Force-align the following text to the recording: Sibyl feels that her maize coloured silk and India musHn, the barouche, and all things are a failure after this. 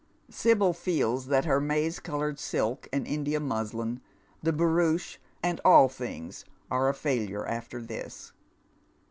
Sibyl 0.31 0.73
feels 0.73 1.27
that 1.27 1.45
her 1.45 1.61
maize 1.61 1.99
coloured 1.99 2.39
silk 2.39 2.87
and 2.91 3.05
India 3.05 3.39
musHn, 3.39 4.01
the 4.41 4.51
barouche, 4.51 5.19
and 5.43 5.61
all 5.63 5.89
things 5.89 6.43
are 6.71 6.89
a 6.89 6.93
failure 6.95 7.45
after 7.45 7.79
this. 7.79 8.33